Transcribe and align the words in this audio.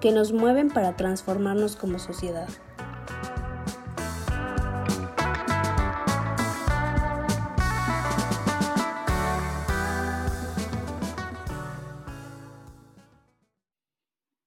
que 0.00 0.12
nos 0.12 0.32
mueven 0.32 0.68
para 0.68 0.96
transformarnos 0.96 1.76
como 1.76 1.98
sociedad. 1.98 2.48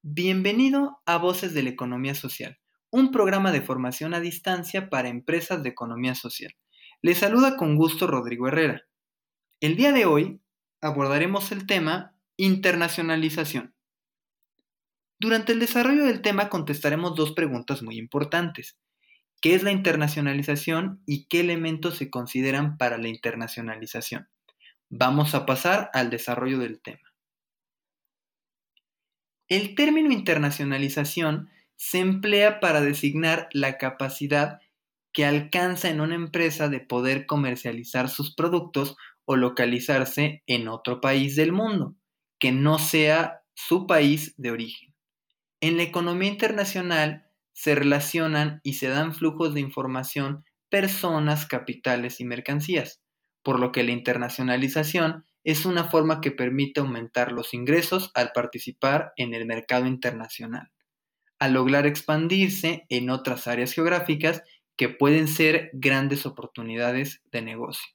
Bienvenido 0.01 0.99
a 1.05 1.17
Voces 1.17 1.53
de 1.53 1.63
la 1.63 1.69
Economía 1.69 2.15
Social, 2.15 2.59
un 2.89 3.11
programa 3.11 3.51
de 3.51 3.61
formación 3.61 4.13
a 4.13 4.19
distancia 4.19 4.89
para 4.89 5.09
empresas 5.09 5.63
de 5.63 5.69
economía 5.69 6.15
social. 6.15 6.53
Les 7.01 7.17
saluda 7.17 7.57
con 7.57 7.75
gusto 7.75 8.07
Rodrigo 8.07 8.47
Herrera. 8.47 8.83
El 9.59 9.75
día 9.75 9.91
de 9.91 10.05
hoy 10.05 10.41
abordaremos 10.81 11.51
el 11.51 11.65
tema 11.65 12.15
internacionalización. 12.37 13.73
Durante 15.23 15.51
el 15.51 15.59
desarrollo 15.59 16.05
del 16.05 16.23
tema 16.23 16.49
contestaremos 16.49 17.15
dos 17.15 17.33
preguntas 17.33 17.83
muy 17.83 17.99
importantes. 17.99 18.79
¿Qué 19.39 19.53
es 19.53 19.61
la 19.61 19.71
internacionalización 19.71 21.03
y 21.05 21.27
qué 21.27 21.41
elementos 21.41 21.97
se 21.97 22.09
consideran 22.09 22.75
para 22.75 22.97
la 22.97 23.07
internacionalización? 23.07 24.27
Vamos 24.89 25.35
a 25.35 25.45
pasar 25.45 25.91
al 25.93 26.09
desarrollo 26.09 26.57
del 26.57 26.81
tema. 26.81 27.13
El 29.47 29.75
término 29.75 30.11
internacionalización 30.11 31.51
se 31.75 31.99
emplea 31.99 32.59
para 32.59 32.81
designar 32.81 33.47
la 33.53 33.77
capacidad 33.77 34.57
que 35.13 35.25
alcanza 35.25 35.89
en 35.89 36.01
una 36.01 36.15
empresa 36.15 36.67
de 36.67 36.79
poder 36.79 37.27
comercializar 37.27 38.09
sus 38.09 38.33
productos 38.33 38.97
o 39.25 39.35
localizarse 39.35 40.41
en 40.47 40.67
otro 40.67 40.99
país 40.99 41.35
del 41.35 41.51
mundo, 41.51 41.95
que 42.39 42.51
no 42.51 42.79
sea 42.79 43.43
su 43.53 43.85
país 43.85 44.33
de 44.37 44.49
origen. 44.49 44.90
En 45.61 45.77
la 45.77 45.83
economía 45.83 46.27
internacional 46.27 47.27
se 47.53 47.75
relacionan 47.75 48.61
y 48.63 48.73
se 48.73 48.87
dan 48.87 49.13
flujos 49.13 49.53
de 49.53 49.59
información, 49.59 50.43
personas, 50.69 51.45
capitales 51.45 52.19
y 52.19 52.25
mercancías, 52.25 53.03
por 53.43 53.59
lo 53.59 53.71
que 53.71 53.83
la 53.83 53.91
internacionalización 53.91 55.23
es 55.43 55.67
una 55.67 55.83
forma 55.83 56.19
que 56.19 56.31
permite 56.31 56.79
aumentar 56.79 57.31
los 57.31 57.53
ingresos 57.53 58.09
al 58.15 58.31
participar 58.31 59.13
en 59.17 59.35
el 59.35 59.45
mercado 59.45 59.85
internacional, 59.85 60.71
al 61.37 61.53
lograr 61.53 61.85
expandirse 61.85 62.87
en 62.89 63.11
otras 63.11 63.47
áreas 63.47 63.73
geográficas 63.73 64.41
que 64.75 64.89
pueden 64.89 65.27
ser 65.27 65.69
grandes 65.73 66.25
oportunidades 66.25 67.21
de 67.31 67.43
negocio. 67.43 67.87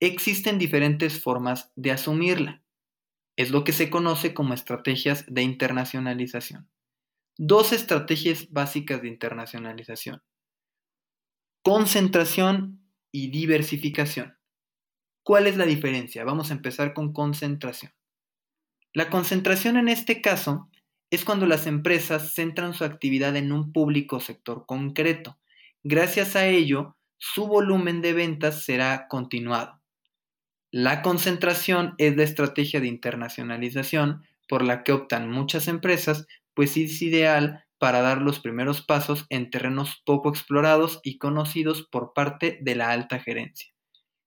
Existen 0.00 0.58
diferentes 0.58 1.22
formas 1.22 1.70
de 1.76 1.90
asumirla. 1.90 2.62
Es 3.36 3.50
lo 3.50 3.62
que 3.64 3.72
se 3.72 3.90
conoce 3.90 4.32
como 4.32 4.54
estrategias 4.54 5.26
de 5.28 5.42
internacionalización. 5.42 6.66
Dos 7.38 7.72
estrategias 7.72 8.50
básicas 8.50 9.00
de 9.00 9.08
internacionalización. 9.08 10.22
Concentración 11.62 12.82
y 13.10 13.30
diversificación. 13.30 14.36
¿Cuál 15.22 15.46
es 15.46 15.56
la 15.56 15.64
diferencia? 15.64 16.24
Vamos 16.24 16.50
a 16.50 16.54
empezar 16.54 16.92
con 16.92 17.12
concentración. 17.12 17.92
La 18.92 19.08
concentración 19.08 19.76
en 19.76 19.88
este 19.88 20.20
caso 20.20 20.68
es 21.10 21.24
cuando 21.24 21.46
las 21.46 21.66
empresas 21.66 22.34
centran 22.34 22.74
su 22.74 22.84
actividad 22.84 23.36
en 23.36 23.52
un 23.52 23.72
público 23.72 24.20
sector 24.20 24.66
concreto 24.66 25.38
Gracias 25.84 26.34
a 26.34 26.46
ello, 26.46 26.96
su 27.18 27.46
volumen 27.46 28.02
de 28.02 28.12
ventas 28.12 28.64
será 28.64 29.06
continuado. 29.08 29.80
La 30.72 31.02
concentración 31.02 31.94
es 31.98 32.16
la 32.16 32.24
estrategia 32.24 32.80
de 32.80 32.88
internacionalización 32.88 34.24
por 34.48 34.64
la 34.64 34.82
que 34.82 34.92
optan 34.92 35.30
muchas 35.30 35.68
empresas, 35.68 36.26
pues 36.58 36.76
es 36.76 37.00
ideal 37.02 37.64
para 37.78 38.00
dar 38.00 38.20
los 38.20 38.40
primeros 38.40 38.82
pasos 38.82 39.26
en 39.28 39.48
terrenos 39.48 40.02
poco 40.04 40.28
explorados 40.28 40.98
y 41.04 41.16
conocidos 41.16 41.86
por 41.88 42.14
parte 42.14 42.58
de 42.62 42.74
la 42.74 42.90
alta 42.90 43.20
gerencia. 43.20 43.72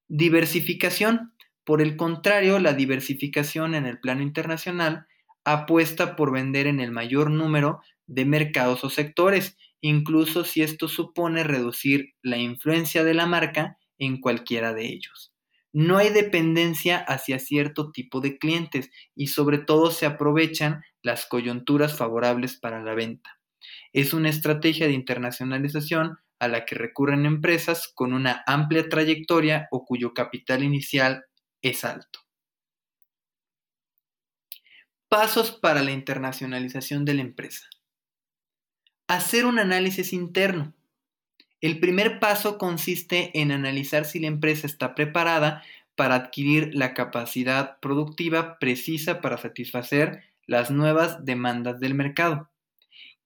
Diversificación. 0.07 1.33
Por 1.65 1.81
el 1.81 1.97
contrario, 1.97 2.57
la 2.59 2.71
diversificación 2.71 3.75
en 3.75 3.85
el 3.85 3.99
plano 3.99 4.21
internacional 4.21 5.07
apuesta 5.43 6.15
por 6.15 6.31
vender 6.31 6.67
en 6.67 6.79
el 6.79 6.91
mayor 6.93 7.29
número 7.29 7.81
de 8.07 8.23
mercados 8.23 8.85
o 8.85 8.89
sectores 8.89 9.57
incluso 9.81 10.45
si 10.45 10.61
esto 10.61 10.87
supone 10.87 11.43
reducir 11.43 12.13
la 12.21 12.37
influencia 12.37 13.03
de 13.03 13.13
la 13.13 13.25
marca 13.25 13.77
en 13.97 14.21
cualquiera 14.21 14.73
de 14.73 14.85
ellos. 14.85 15.30
No 15.73 15.97
hay 15.97 16.09
dependencia 16.09 16.97
hacia 16.97 17.39
cierto 17.39 17.91
tipo 17.91 18.19
de 18.19 18.37
clientes 18.37 18.89
y 19.15 19.27
sobre 19.27 19.57
todo 19.57 19.91
se 19.91 20.05
aprovechan 20.05 20.83
las 21.01 21.25
coyunturas 21.25 21.97
favorables 21.97 22.59
para 22.59 22.83
la 22.83 22.93
venta. 22.93 23.39
Es 23.93 24.13
una 24.13 24.29
estrategia 24.29 24.87
de 24.87 24.93
internacionalización 24.93 26.17
a 26.39 26.47
la 26.47 26.65
que 26.65 26.75
recurren 26.75 27.25
empresas 27.25 27.91
con 27.93 28.13
una 28.13 28.43
amplia 28.47 28.89
trayectoria 28.89 29.67
o 29.71 29.85
cuyo 29.85 30.13
capital 30.13 30.63
inicial 30.63 31.25
es 31.61 31.85
alto. 31.85 32.19
Pasos 35.07 35.51
para 35.51 35.83
la 35.83 35.91
internacionalización 35.91 37.05
de 37.05 37.13
la 37.13 37.21
empresa 37.21 37.67
hacer 39.11 39.45
un 39.45 39.59
análisis 39.59 40.13
interno. 40.13 40.73
El 41.61 41.79
primer 41.79 42.19
paso 42.19 42.57
consiste 42.57 43.39
en 43.39 43.51
analizar 43.51 44.05
si 44.05 44.19
la 44.19 44.27
empresa 44.27 44.65
está 44.65 44.95
preparada 44.95 45.63
para 45.95 46.15
adquirir 46.15 46.71
la 46.73 46.95
capacidad 46.95 47.79
productiva 47.79 48.57
precisa 48.59 49.21
para 49.21 49.37
satisfacer 49.37 50.23
las 50.47 50.71
nuevas 50.71 51.23
demandas 51.23 51.79
del 51.79 51.93
mercado. 51.93 52.49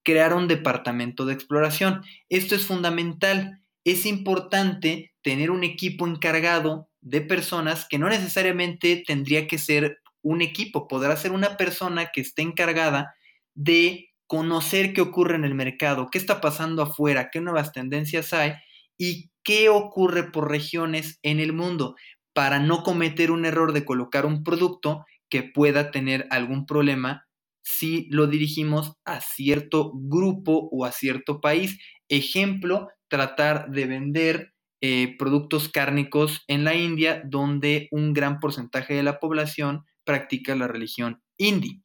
Crear 0.03 0.33
un 0.33 0.47
departamento 0.47 1.25
de 1.25 1.33
exploración. 1.33 2.03
Esto 2.29 2.55
es 2.55 2.65
fundamental. 2.65 3.61
Es 3.85 4.05
importante 4.05 5.13
tener 5.21 5.49
un 5.49 5.63
equipo 5.63 6.05
encargado 6.05 6.89
de 7.01 7.21
personas 7.21 7.87
que 7.87 7.97
no 7.97 8.09
necesariamente 8.09 9.03
tendría 9.05 9.47
que 9.47 9.57
ser 9.57 10.01
un 10.21 10.41
equipo, 10.41 10.87
podrá 10.87 11.15
ser 11.15 11.31
una 11.31 11.55
persona 11.55 12.07
que 12.11 12.19
esté 12.19 12.41
encargada 12.41 13.15
de 13.53 14.09
conocer 14.27 14.93
qué 14.93 15.01
ocurre 15.01 15.35
en 15.35 15.45
el 15.45 15.55
mercado, 15.55 16.07
qué 16.11 16.17
está 16.17 16.41
pasando 16.41 16.81
afuera, 16.81 17.29
qué 17.31 17.41
nuevas 17.41 17.71
tendencias 17.71 18.33
hay 18.33 18.53
y 18.97 19.29
qué 19.43 19.69
ocurre 19.69 20.31
por 20.31 20.49
regiones 20.49 21.19
en 21.23 21.39
el 21.39 21.53
mundo 21.53 21.95
para 22.33 22.59
no 22.59 22.83
cometer 22.83 23.31
un 23.31 23.45
error 23.45 23.71
de 23.71 23.85
colocar 23.85 24.25
un 24.25 24.43
producto 24.43 25.05
que 25.29 25.43
pueda 25.43 25.91
tener 25.91 26.27
algún 26.29 26.65
problema 26.65 27.25
si 27.63 28.07
lo 28.11 28.27
dirigimos 28.27 28.93
a 29.05 29.21
cierto 29.21 29.91
grupo 29.95 30.69
o 30.71 30.85
a 30.85 30.91
cierto 30.91 31.41
país. 31.41 31.79
Ejemplo, 32.09 32.89
tratar 33.07 33.71
de 33.71 33.85
vender 33.85 34.53
eh, 34.81 35.15
productos 35.17 35.69
cárnicos 35.69 36.43
en 36.47 36.63
la 36.63 36.75
India, 36.75 37.23
donde 37.25 37.87
un 37.91 38.13
gran 38.13 38.39
porcentaje 38.39 38.93
de 38.93 39.03
la 39.03 39.19
población 39.19 39.83
practica 40.03 40.55
la 40.55 40.67
religión 40.67 41.21
hindi. 41.37 41.81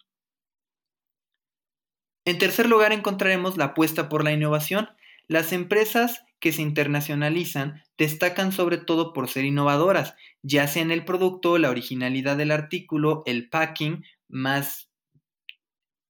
En 2.31 2.39
tercer 2.39 2.69
lugar 2.69 2.93
encontraremos 2.93 3.57
la 3.57 3.65
apuesta 3.65 4.09
por 4.09 4.23
la 4.23 4.31
innovación. 4.31 4.89
Las 5.27 5.53
empresas 5.53 6.23
que 6.39 6.53
se 6.53 6.63
internacionalizan 6.63 7.83
destacan 7.99 8.53
sobre 8.53 8.79
todo 8.79 9.13
por 9.13 9.29
ser 9.29 9.45
innovadoras, 9.45 10.15
ya 10.41 10.69
sea 10.69 10.83
en 10.83 10.93
el 10.93 11.05
producto, 11.05 11.59
la 11.59 11.71
originalidad 11.71 12.37
del 12.37 12.53
artículo, 12.53 13.25
el 13.27 13.49
packing, 13.49 14.05
más 14.29 14.93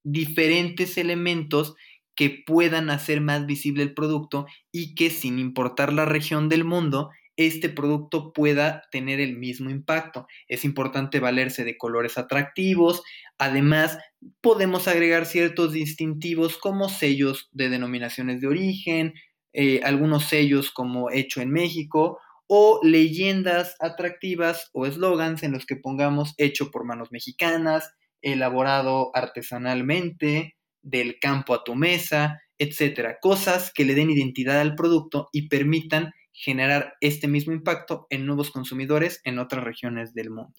diferentes 0.04 0.98
elementos 0.98 1.74
que 2.14 2.42
puedan 2.46 2.90
hacer 2.90 3.22
más 3.22 3.46
visible 3.46 3.82
el 3.82 3.94
producto 3.94 4.44
y 4.70 4.94
que 4.94 5.08
sin 5.08 5.38
importar 5.38 5.90
la 5.90 6.04
región 6.04 6.50
del 6.50 6.64
mundo 6.64 7.08
este 7.46 7.68
producto 7.68 8.32
pueda 8.32 8.82
tener 8.90 9.20
el 9.20 9.36
mismo 9.36 9.70
impacto. 9.70 10.26
Es 10.48 10.64
importante 10.64 11.20
valerse 11.20 11.64
de 11.64 11.78
colores 11.78 12.18
atractivos. 12.18 13.02
Además, 13.38 13.98
podemos 14.40 14.88
agregar 14.88 15.26
ciertos 15.26 15.72
distintivos 15.72 16.58
como 16.58 16.88
sellos 16.88 17.48
de 17.52 17.70
denominaciones 17.70 18.40
de 18.40 18.46
origen, 18.46 19.14
eh, 19.52 19.80
algunos 19.84 20.24
sellos 20.24 20.70
como 20.70 21.10
hecho 21.10 21.40
en 21.40 21.50
México 21.50 22.18
o 22.46 22.80
leyendas 22.82 23.76
atractivas 23.80 24.70
o 24.72 24.84
eslogans 24.84 25.42
en 25.42 25.52
los 25.52 25.66
que 25.66 25.76
pongamos 25.76 26.34
hecho 26.36 26.70
por 26.70 26.84
manos 26.84 27.12
mexicanas, 27.12 27.92
elaborado 28.22 29.12
artesanalmente, 29.14 30.56
del 30.82 31.18
campo 31.20 31.54
a 31.54 31.64
tu 31.64 31.74
mesa, 31.74 32.40
etcétera. 32.58 33.18
Cosas 33.20 33.72
que 33.72 33.84
le 33.84 33.94
den 33.94 34.10
identidad 34.10 34.60
al 34.60 34.74
producto 34.74 35.28
y 35.32 35.48
permitan 35.48 36.12
generar 36.40 36.96
este 37.02 37.28
mismo 37.28 37.52
impacto 37.52 38.06
en 38.08 38.24
nuevos 38.24 38.50
consumidores 38.50 39.20
en 39.24 39.38
otras 39.38 39.62
regiones 39.62 40.14
del 40.14 40.30
mundo. 40.30 40.54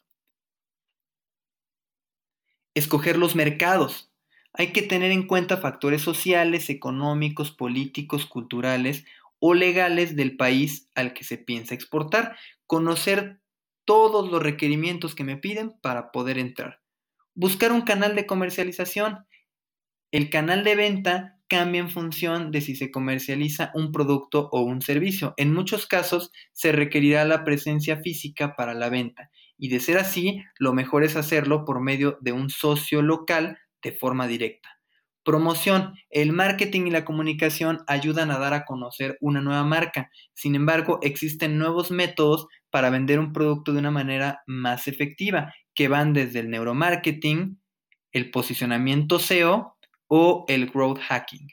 Escoger 2.76 3.18
los 3.18 3.36
mercados. 3.36 4.14
Hay 4.54 4.74
que 4.74 4.84
tener 4.84 5.12
en 5.12 5.26
cuenta 5.26 5.58
factores 5.58 6.04
sociales, 6.04 6.70
económicos, 6.70 7.52
políticos, 7.52 8.28
culturales 8.28 9.06
o 9.40 9.56
legales 9.56 10.16
del 10.16 10.38
país 10.38 10.88
al 10.94 11.14
que 11.14 11.24
se 11.24 11.40
piensa 11.40 11.74
exportar. 11.74 12.38
Conocer 12.68 13.42
todos 13.84 14.30
los 14.30 14.42
requerimientos 14.42 15.16
que 15.16 15.24
me 15.24 15.38
piden 15.38 15.72
para 15.82 16.12
poder 16.12 16.38
entrar. 16.38 16.80
Buscar 17.34 17.72
un 17.72 17.82
canal 17.82 18.16
de 18.16 18.28
comercialización. 18.28 19.26
El 20.12 20.30
canal 20.30 20.64
de 20.64 20.76
venta 20.76 21.41
cambia 21.52 21.82
en 21.82 21.90
función 21.90 22.50
de 22.50 22.62
si 22.62 22.78
se 22.78 22.92
comercializa 22.92 23.72
un 23.74 23.92
producto 23.92 24.48
o 24.54 24.62
un 24.62 24.82
servicio. 24.82 25.34
En 25.36 25.54
muchos 25.54 25.86
casos 25.86 26.32
se 26.54 26.72
requerirá 26.72 27.26
la 27.26 27.44
presencia 27.44 27.98
física 27.98 28.56
para 28.56 28.74
la 28.74 28.88
venta 28.88 29.30
y 29.58 29.68
de 29.68 29.82
ser 29.82 29.98
así, 29.98 30.42
lo 30.60 30.72
mejor 30.72 31.04
es 31.04 31.18
hacerlo 31.18 31.66
por 31.66 31.82
medio 31.82 32.18
de 32.22 32.32
un 32.32 32.50
socio 32.50 33.02
local 33.02 33.58
de 33.84 33.92
forma 33.92 34.28
directa. 34.28 34.70
Promoción. 35.26 35.94
El 36.10 36.32
marketing 36.32 36.88
y 36.88 36.92
la 36.92 37.04
comunicación 37.04 37.80
ayudan 37.86 38.32
a 38.32 38.40
dar 38.40 38.54
a 38.54 38.64
conocer 38.64 39.18
una 39.20 39.42
nueva 39.42 39.66
marca. 39.66 40.10
Sin 40.34 40.56
embargo, 40.56 41.00
existen 41.02 41.58
nuevos 41.58 41.92
métodos 41.92 42.48
para 42.70 42.90
vender 42.90 43.20
un 43.20 43.34
producto 43.34 43.74
de 43.74 43.80
una 43.80 43.92
manera 43.92 44.42
más 44.48 44.88
efectiva, 44.88 45.54
que 45.76 45.90
van 45.90 46.14
desde 46.14 46.40
el 46.40 46.50
neuromarketing, 46.50 47.60
el 48.14 48.32
posicionamiento 48.32 49.20
SEO 49.20 49.76
o 50.14 50.44
el 50.50 50.70
growth 50.70 51.00
hacking. 51.00 51.48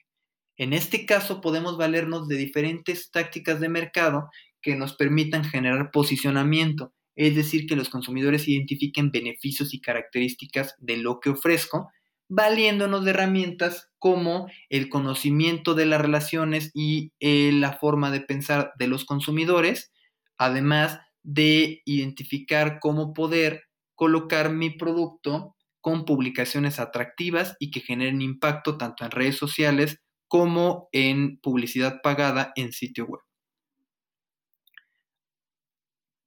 En 0.57 0.73
este 0.73 1.07
caso 1.07 1.41
podemos 1.41 1.79
valernos 1.79 2.27
de 2.27 2.35
diferentes 2.37 3.13
tácticas 3.13 3.61
de 3.61 3.69
mercado 3.69 4.31
que 4.61 4.75
nos 4.75 4.95
permitan 4.95 5.45
generar 5.45 5.93
posicionamiento, 5.93 6.93
es 7.15 7.37
decir, 7.37 7.69
que 7.69 7.77
los 7.77 7.89
consumidores 7.89 8.49
identifiquen 8.49 9.13
beneficios 9.13 9.73
y 9.75 9.81
características 9.81 10.75
de 10.79 10.97
lo 10.97 11.21
que 11.21 11.31
ofrezco 11.31 11.89
valiéndonos 12.29 13.05
de 13.05 13.13
herramientas 13.13 13.91
como 14.01 14.49
el 14.71 14.89
conocimiento 14.89 15.77
de 15.77 15.87
las 15.87 16.01
relaciones 16.01 16.73
y 16.75 17.13
eh, 17.21 17.53
la 17.53 17.75
forma 17.75 18.11
de 18.11 18.23
pensar 18.23 18.73
de 18.77 18.89
los 18.89 19.05
consumidores, 19.05 19.93
además 20.37 20.99
de 21.23 21.81
identificar 21.85 22.81
cómo 22.81 23.15
poder 23.15 23.63
colocar 23.95 24.53
mi 24.53 24.71
producto 24.71 25.55
con 25.81 26.05
publicaciones 26.05 26.81
atractivas 26.81 27.57
y 27.59 27.71
que 27.71 27.81
generen 27.81 28.23
impacto 28.23 28.79
tanto 28.79 29.05
en 29.05 29.11
redes 29.11 29.37
sociales 29.37 30.01
como 30.29 30.89
en 30.93 31.39
publicidad 31.39 32.01
pagada 32.03 32.53
en 32.57 32.73
sitio 32.73 33.07
web. 33.07 33.21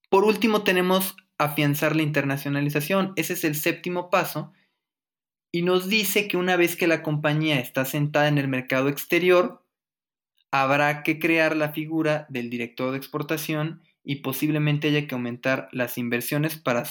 Por 0.09 0.25
último, 0.25 0.63
tenemos 0.63 1.15
afianzar 1.37 1.95
la 1.95 2.03
internacionalización. 2.03 3.13
Ese 3.15 3.33
es 3.33 3.43
el 3.43 3.55
séptimo 3.55 4.09
paso 4.09 4.53
y 5.51 5.63
nos 5.63 5.89
dice 5.89 6.27
que 6.27 6.37
una 6.37 6.55
vez 6.55 6.75
que 6.75 6.87
la 6.87 7.03
compañía 7.03 7.59
está 7.59 7.85
sentada 7.85 8.27
en 8.27 8.37
el 8.37 8.47
mercado 8.47 8.89
exterior, 8.89 9.65
habrá 10.51 11.03
que 11.03 11.19
crear 11.19 11.55
la 11.55 11.71
figura 11.71 12.25
del 12.29 12.49
director 12.49 12.91
de 12.91 12.97
exportación 12.97 13.81
y 14.03 14.17
posiblemente 14.17 14.89
haya 14.89 15.07
que 15.07 15.15
aumentar 15.15 15.69
las 15.71 15.97
inversiones 15.97 16.57
para 16.57 16.83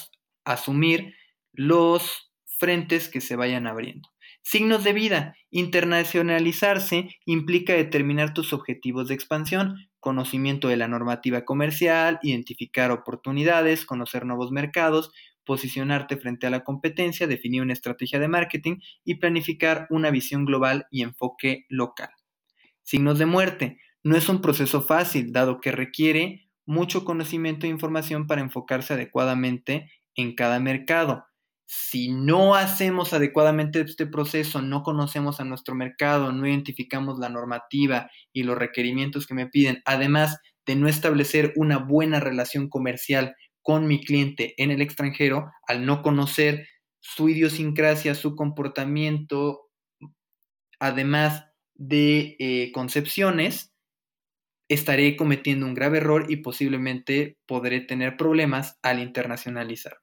asumir 0.44 1.14
los 1.52 2.29
frentes 2.60 3.08
que 3.08 3.22
se 3.22 3.36
vayan 3.36 3.66
abriendo. 3.66 4.10
Signos 4.42 4.84
de 4.84 4.92
vida. 4.92 5.34
Internacionalizarse 5.50 7.08
implica 7.24 7.72
determinar 7.72 8.34
tus 8.34 8.52
objetivos 8.52 9.08
de 9.08 9.14
expansión, 9.14 9.88
conocimiento 9.98 10.68
de 10.68 10.76
la 10.76 10.86
normativa 10.86 11.44
comercial, 11.44 12.18
identificar 12.22 12.90
oportunidades, 12.90 13.84
conocer 13.86 14.26
nuevos 14.26 14.52
mercados, 14.52 15.10
posicionarte 15.44 16.16
frente 16.16 16.46
a 16.46 16.50
la 16.50 16.62
competencia, 16.62 17.26
definir 17.26 17.62
una 17.62 17.72
estrategia 17.72 18.18
de 18.18 18.28
marketing 18.28 18.76
y 19.04 19.16
planificar 19.16 19.86
una 19.90 20.10
visión 20.10 20.44
global 20.44 20.86
y 20.90 21.02
enfoque 21.02 21.64
local. 21.68 22.10
Signos 22.82 23.18
de 23.18 23.26
muerte. 23.26 23.78
No 24.02 24.16
es 24.16 24.28
un 24.28 24.40
proceso 24.40 24.82
fácil, 24.82 25.32
dado 25.32 25.60
que 25.60 25.72
requiere 25.72 26.50
mucho 26.66 27.04
conocimiento 27.04 27.66
e 27.66 27.70
información 27.70 28.26
para 28.26 28.42
enfocarse 28.42 28.94
adecuadamente 28.94 29.90
en 30.14 30.34
cada 30.34 30.60
mercado. 30.60 31.24
Si 31.72 32.08
no 32.08 32.56
hacemos 32.56 33.12
adecuadamente 33.12 33.80
este 33.80 34.04
proceso, 34.04 34.60
no 34.60 34.82
conocemos 34.82 35.38
a 35.38 35.44
nuestro 35.44 35.76
mercado, 35.76 36.32
no 36.32 36.44
identificamos 36.48 37.20
la 37.20 37.28
normativa 37.28 38.10
y 38.32 38.42
los 38.42 38.58
requerimientos 38.58 39.24
que 39.24 39.34
me 39.34 39.46
piden, 39.46 39.80
además 39.84 40.38
de 40.66 40.74
no 40.74 40.88
establecer 40.88 41.52
una 41.54 41.78
buena 41.78 42.18
relación 42.18 42.68
comercial 42.68 43.36
con 43.62 43.86
mi 43.86 44.02
cliente 44.02 44.54
en 44.60 44.72
el 44.72 44.82
extranjero 44.82 45.48
al 45.68 45.86
no 45.86 46.02
conocer 46.02 46.66
su 46.98 47.28
idiosincrasia, 47.28 48.16
su 48.16 48.34
comportamiento, 48.34 49.68
además 50.80 51.44
de 51.74 52.34
eh, 52.40 52.72
concepciones, 52.72 53.72
estaré 54.68 55.14
cometiendo 55.14 55.66
un 55.66 55.74
grave 55.74 55.98
error 55.98 56.26
y 56.28 56.38
posiblemente 56.38 57.38
podré 57.46 57.80
tener 57.80 58.16
problemas 58.16 58.76
al 58.82 58.98
internacionalizar. 58.98 59.98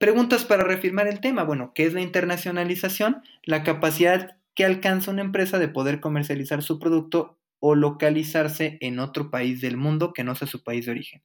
Preguntas 0.00 0.46
para 0.46 0.64
reafirmar 0.64 1.08
el 1.08 1.20
tema. 1.20 1.44
Bueno, 1.44 1.72
¿qué 1.74 1.84
es 1.84 1.92
la 1.92 2.00
internacionalización? 2.00 3.20
La 3.42 3.62
capacidad 3.62 4.38
que 4.54 4.64
alcanza 4.64 5.10
una 5.10 5.20
empresa 5.20 5.58
de 5.58 5.68
poder 5.68 6.00
comercializar 6.00 6.62
su 6.62 6.78
producto 6.78 7.38
o 7.58 7.74
localizarse 7.74 8.78
en 8.80 8.98
otro 8.98 9.30
país 9.30 9.60
del 9.60 9.76
mundo 9.76 10.14
que 10.14 10.24
no 10.24 10.34
sea 10.34 10.48
su 10.48 10.64
país 10.64 10.86
de 10.86 10.92
origen. 10.92 11.22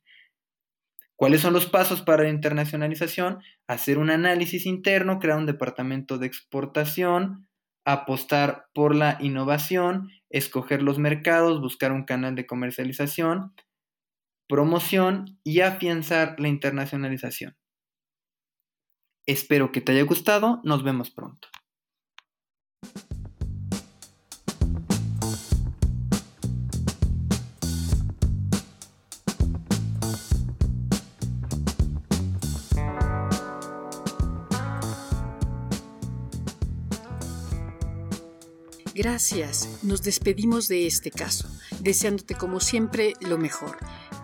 ¿Cuáles 1.15 1.39
son 1.39 1.53
los 1.53 1.67
pasos 1.67 2.01
para 2.01 2.23
la 2.23 2.29
internacionalización? 2.29 3.39
Hacer 3.65 3.97
un 3.97 4.09
análisis 4.09 4.65
interno, 4.65 5.19
crear 5.19 5.37
un 5.37 5.45
departamento 5.45 6.17
de 6.17 6.27
exportación, 6.27 7.47
apostar 7.85 8.65
por 8.73 8.93
la 8.93 9.17
innovación, 9.21 10.09
escoger 10.29 10.81
los 10.81 10.99
mercados, 10.99 11.61
buscar 11.61 11.93
un 11.93 12.03
canal 12.03 12.35
de 12.35 12.45
comercialización, 12.45 13.53
promoción 14.49 15.39
y 15.45 15.61
afianzar 15.61 16.37
la 16.41 16.49
internacionalización. 16.49 17.55
Espero 19.27 19.71
que 19.71 19.81
te 19.81 19.91
haya 19.91 20.03
gustado, 20.03 20.61
nos 20.63 20.83
vemos 20.83 21.09
pronto. 21.09 21.47
Gracias. 38.95 39.79
Nos 39.83 40.03
despedimos 40.03 40.69
de 40.69 40.87
este 40.87 41.11
caso, 41.11 41.49
deseándote 41.81 42.35
como 42.35 42.59
siempre 42.59 43.13
lo 43.19 43.37
mejor. 43.37 43.77